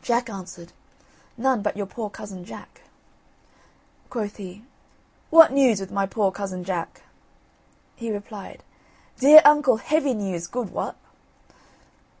Jack 0.00 0.30
answered: 0.30 0.72
"None 1.36 1.60
but 1.60 1.76
your 1.76 1.86
poor 1.86 2.08
cousin 2.08 2.44
Jack." 2.44 2.82
Quoth 4.10 4.36
he: 4.36 4.64
"What 5.28 5.52
news 5.52 5.80
with 5.80 5.90
my 5.90 6.06
poor 6.06 6.30
cousin 6.30 6.62
Jack?" 6.62 7.02
He 7.96 8.12
replied: 8.12 8.62
"Dear 9.18 9.42
uncle, 9.44 9.78
heavy 9.78 10.14
news, 10.14 10.46
God 10.46 10.70
wot!" 10.70 10.94